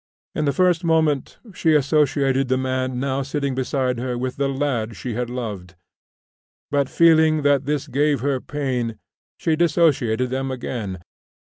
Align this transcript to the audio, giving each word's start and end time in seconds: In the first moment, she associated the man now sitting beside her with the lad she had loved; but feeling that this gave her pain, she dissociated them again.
In 0.33 0.45
the 0.45 0.51
first 0.51 0.83
moment, 0.83 1.37
she 1.53 1.75
associated 1.75 2.47
the 2.47 2.57
man 2.57 2.99
now 2.99 3.21
sitting 3.21 3.53
beside 3.53 3.99
her 3.99 4.17
with 4.17 4.37
the 4.37 4.49
lad 4.49 4.95
she 4.95 5.13
had 5.13 5.29
loved; 5.29 5.75
but 6.71 6.89
feeling 6.89 7.43
that 7.43 7.65
this 7.65 7.87
gave 7.87 8.21
her 8.21 8.41
pain, 8.41 8.97
she 9.37 9.55
dissociated 9.55 10.31
them 10.31 10.49
again. 10.49 11.01